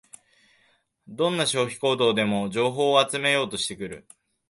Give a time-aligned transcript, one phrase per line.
[1.07, 4.07] どんな消費行動でも情報を集めようとしてくる